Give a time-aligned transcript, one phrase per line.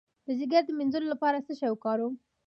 [0.25, 2.13] د ځیګر د مینځلو لپاره باید څه شی وکاروم؟